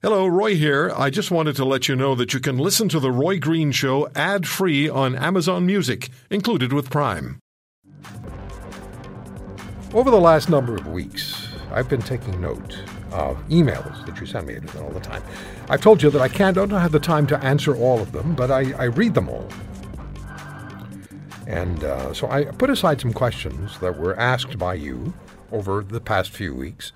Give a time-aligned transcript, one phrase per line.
[0.00, 0.92] Hello, Roy here.
[0.96, 3.72] I just wanted to let you know that you can listen to The Roy Green
[3.72, 7.40] Show ad free on Amazon Music, included with Prime.
[9.92, 12.78] Over the last number of weeks, I've been taking note
[13.10, 15.24] of emails that you send me all the time.
[15.68, 18.36] I've told you that I can't, don't have the time to answer all of them,
[18.36, 19.48] but I, I read them all.
[21.48, 25.12] And uh, so I put aside some questions that were asked by you
[25.50, 26.92] over the past few weeks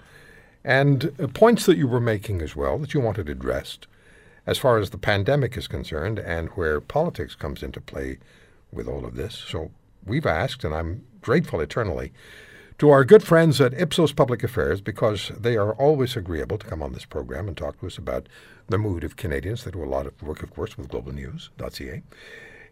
[0.65, 3.87] and uh, points that you were making as well that you wanted addressed
[4.47, 8.19] as far as the pandemic is concerned and where politics comes into play
[8.73, 9.35] with all of this.
[9.35, 9.71] So
[10.05, 12.13] we've asked, and I'm grateful eternally,
[12.79, 16.83] to our good friends at Ipsos Public Affairs because they are always agreeable to come
[16.83, 18.29] on this program and talk to us about
[18.69, 19.63] the mood of Canadians.
[19.63, 22.03] They do a lot of work, of course, with globalnews.ca.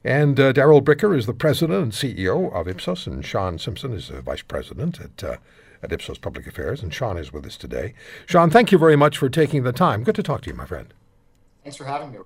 [0.03, 4.09] And uh, Darrell Bricker is the president and CEO of Ipsos, and Sean Simpson is
[4.09, 5.37] the vice president at uh,
[5.83, 7.95] at Ipsos Public Affairs, and Sean is with us today.
[8.27, 10.05] Sean, thank you very much for taking the time.
[10.05, 10.93] Good to talk to you, my friend.
[11.63, 12.19] Thanks for having me.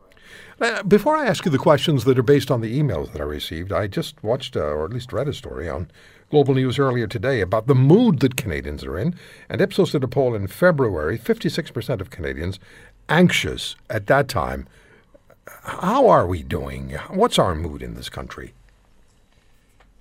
[0.61, 3.25] Uh, before I ask you the questions that are based on the emails that I
[3.25, 5.91] received, I just watched, uh, or at least read a story on
[6.31, 9.15] Global News earlier today about the mood that Canadians are in.
[9.49, 12.59] And Ipsos did a poll in February 56% of Canadians
[13.09, 14.67] anxious at that time.
[15.47, 16.91] How are we doing?
[17.11, 18.55] What's our mood in this country?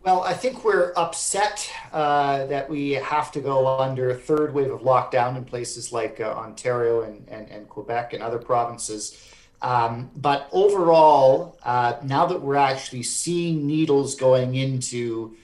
[0.04, 4.70] Well, I think we're upset uh, that we have to go under a third wave
[4.70, 9.18] of lockdown in places like uh, Ontario and, and, and, Quebec and other provinces.
[9.62, 15.38] Um, but overall, uh, now that we're actually seeing needles going into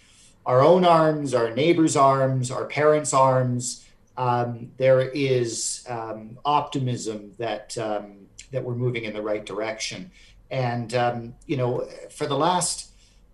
[0.45, 7.77] our own arms, our neighbors' arms, our parents' arms, um, there is um, optimism that
[7.77, 10.11] um, that we're moving in the right direction.
[10.51, 12.88] And um, you know, for the last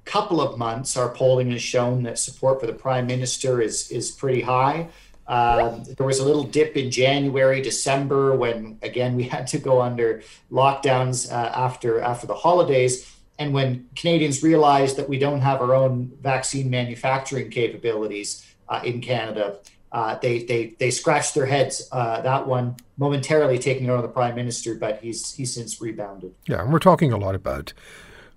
[0.05, 4.11] couple of months, our polling has shown that support for the prime minister is is
[4.11, 4.87] pretty high.
[5.27, 9.81] Um, there was a little dip in January, December, when again we had to go
[9.81, 15.61] under lockdowns uh, after after the holidays, and when Canadians realized that we don't have
[15.61, 19.57] our own vaccine manufacturing capabilities uh, in Canada,
[19.91, 21.87] uh, they they they scratched their heads.
[21.91, 26.33] Uh, that one momentarily taking over the prime minister, but he's he's since rebounded.
[26.47, 27.73] Yeah, and we're talking a lot about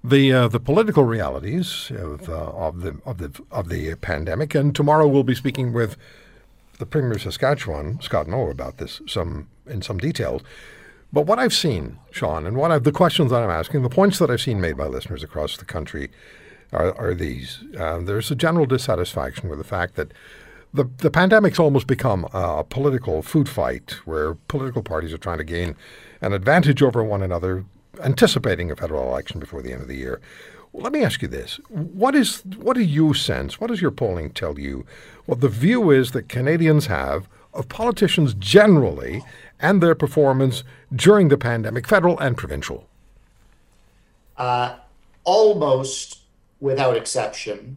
[0.03, 4.55] the uh, the political realities of, uh, of the of the of the pandemic.
[4.55, 5.97] And tomorrow we'll be speaking with
[6.79, 10.41] the Premier of Saskatchewan, Scott Moe, about this some in some detail.
[11.13, 14.19] But what I've seen, Sean, and what I've, the questions that I'm asking, the points
[14.19, 16.11] that I've seen made by listeners across the country
[16.71, 17.65] are, are these.
[17.79, 20.13] Uh, there's a general dissatisfaction with the fact that
[20.75, 25.45] the, the pandemic's almost become a political food fight where political parties are trying to
[25.45, 25.77] gain
[26.21, 27.65] an advantage over one another
[28.03, 30.21] anticipating a federal election before the end of the year.
[30.73, 33.61] Well, let me ask you this: what is what do you sense?
[33.61, 34.85] What does your polling tell you?
[35.27, 39.25] What the view is that Canadians have of politicians generally
[39.59, 40.63] and their performance
[40.95, 42.87] during the pandemic, federal and provincial?
[44.37, 44.77] Uh,
[45.25, 46.21] almost
[46.61, 47.77] without exception,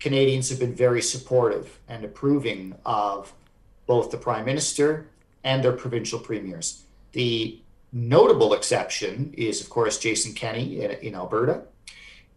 [0.00, 3.32] Canadians have been very supportive and approving of
[3.86, 5.06] both the Prime Minister
[5.44, 6.82] and their provincial premiers.
[7.12, 7.61] The
[7.92, 11.62] notable exception is, of course, Jason Kenney in, in Alberta.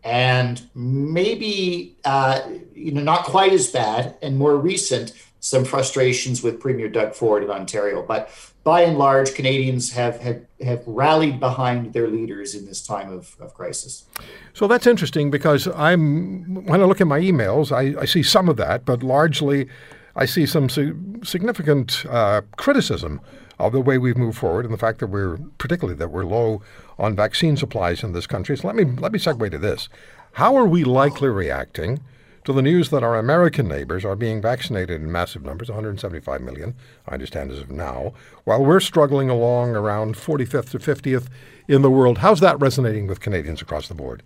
[0.03, 2.41] And maybe, uh,
[2.75, 7.43] you know, not quite as bad and more recent, some frustrations with Premier Doug Ford
[7.43, 8.03] in Ontario.
[8.03, 8.29] But
[8.63, 13.35] by and large, Canadians have, have, have rallied behind their leaders in this time of,
[13.39, 14.05] of crisis.
[14.53, 18.49] So that's interesting because I'm, when I look at my emails, I, I see some
[18.49, 19.67] of that, but largely
[20.15, 23.21] I see some significant uh, criticism
[23.59, 26.61] of the way we've moved forward and the fact that we're particularly that we're low
[26.97, 28.57] on vaccine supplies in this country.
[28.57, 29.89] So let me let me segue to this.
[30.33, 32.01] How are we likely reacting
[32.45, 36.75] to the news that our American neighbors are being vaccinated in massive numbers, 175 million,
[37.07, 38.13] I understand as of now,
[38.43, 41.27] while we're struggling along around 45th to 50th
[41.67, 42.19] in the world?
[42.19, 44.21] How's that resonating with Canadians across the board?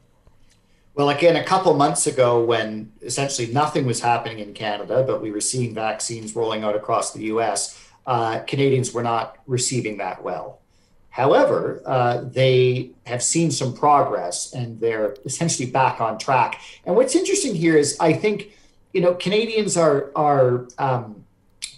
[0.95, 5.31] Well, again, a couple months ago, when essentially nothing was happening in Canada, but we
[5.31, 7.79] were seeing vaccines rolling out across the US,
[8.09, 10.59] uh, Canadians were not receiving that well.
[11.12, 16.60] However, uh, they have seen some progress and they're essentially back on track.
[16.86, 18.57] And what's interesting here is I think,
[18.94, 21.24] you know, Canadians are, are um,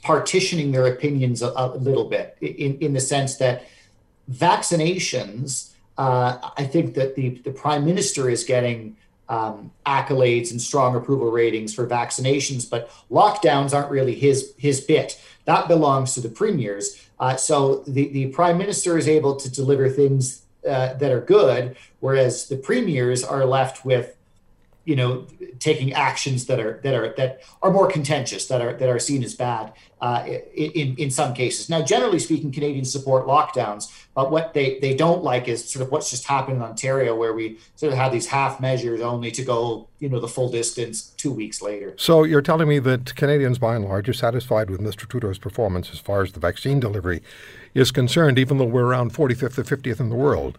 [0.03, 3.67] partitioning their opinions a, a, little bit in, in the sense that
[4.31, 8.95] vaccinations, uh, I think that the, the prime minister is getting
[9.27, 15.19] um, accolades and strong approval ratings for vaccinations, but lockdowns aren't really his his bit.
[15.51, 16.85] That belongs to the premiers.
[17.19, 21.75] Uh, so the, the prime minister is able to deliver things uh, that are good,
[21.99, 24.15] whereas the premiers are left with
[24.83, 25.27] you know,
[25.59, 29.23] taking actions that are that are that are more contentious, that are that are seen
[29.23, 30.25] as bad uh,
[30.55, 31.69] in in some cases.
[31.69, 35.91] Now, generally speaking, Canadians support lockdowns, but what they they don't like is sort of
[35.91, 39.43] what's just happened in Ontario, where we sort of have these half measures only to
[39.43, 41.93] go, you know, the full distance two weeks later.
[41.97, 45.07] So you're telling me that Canadians, by and large, are satisfied with Mr.
[45.07, 47.21] Trudeau's performance as far as the vaccine delivery
[47.75, 50.57] is concerned, even though we're around 45th or 50th in the world.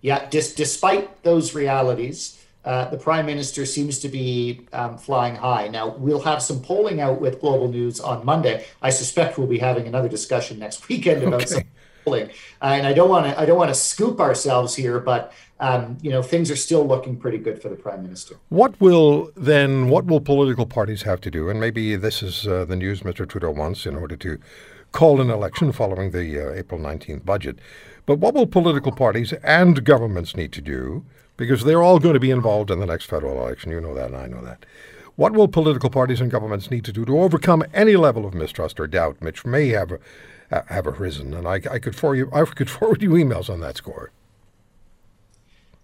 [0.00, 2.34] Yeah, dis- despite those realities.
[2.68, 5.68] Uh, the prime minister seems to be um, flying high.
[5.68, 8.66] Now, we'll have some polling out with Global News on Monday.
[8.82, 11.46] I suspect we'll be having another discussion next weekend about okay.
[11.46, 11.62] some
[12.04, 12.28] polling.
[12.60, 15.96] Uh, and I don't want to I don't want to scoop ourselves here, but um,
[16.02, 18.34] you know things are still looking pretty good for the prime minister.
[18.50, 19.88] What will then?
[19.88, 21.48] What will political parties have to do?
[21.48, 23.26] And maybe this is uh, the news Mr.
[23.26, 24.38] Trudeau wants in order to
[24.92, 27.60] call an election following the uh, April 19th budget.
[28.04, 31.06] But what will political parties and governments need to do
[31.38, 33.70] because they're all going to be involved in the next federal election.
[33.70, 34.66] You know that, and I know that.
[35.16, 38.78] What will political parties and governments need to do to overcome any level of mistrust
[38.78, 39.92] or doubt which may have
[40.52, 41.32] uh, have arisen?
[41.32, 44.10] And I, I, could forward you, I could forward you emails on that score.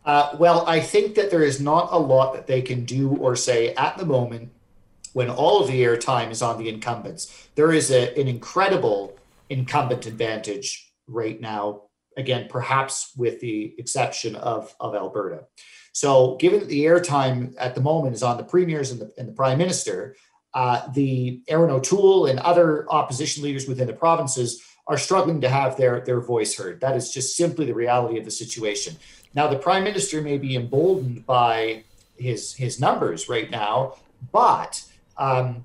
[0.04, 3.34] Uh, well, I think that there is not a lot that they can do or
[3.34, 4.50] say at the moment
[5.14, 7.48] when all of the airtime is on the incumbents.
[7.54, 9.16] There is a, an incredible
[9.48, 11.82] incumbent advantage right now
[12.16, 15.44] again, perhaps with the exception of, of Alberta.
[15.92, 19.28] So, given that the airtime at the moment is on the premiers and the, and
[19.28, 20.16] the prime minister,
[20.52, 25.76] uh, the Erin O'Toole and other opposition leaders within the provinces are struggling to have
[25.76, 26.80] their, their voice heard.
[26.80, 28.96] That is just simply the reality of the situation.
[29.34, 31.84] Now, the prime minister may be emboldened by
[32.16, 33.96] his his numbers right now,
[34.32, 34.84] but
[35.16, 35.64] um,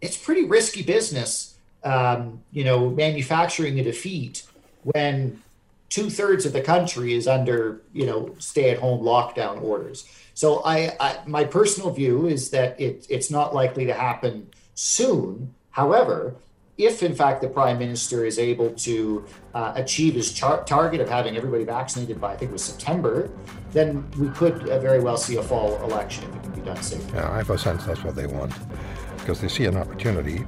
[0.00, 1.56] it's pretty risky business.
[1.84, 4.42] Um, you know, manufacturing a defeat
[4.82, 5.40] when
[5.88, 10.04] two thirds of the country is under you know stay at home lockdown orders.
[10.34, 15.52] So I, I, my personal view is that it, it's not likely to happen soon.
[15.70, 16.36] However,
[16.76, 19.24] if in fact the prime minister is able to
[19.54, 23.30] uh, achieve his char- target of having everybody vaccinated by I think it was September,
[23.72, 26.82] then we could uh, very well see a fall election if it can be done
[26.82, 27.14] safely.
[27.14, 28.52] Yeah, I have a sense that's what they want
[29.18, 30.44] because they see an opportunity.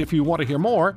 [0.00, 0.96] If you want to hear more